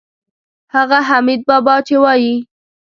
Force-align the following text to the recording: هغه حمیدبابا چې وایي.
هغه 0.75 0.97
حمیدبابا 1.09 1.75
چې 1.87 1.95
وایي. 2.03 2.35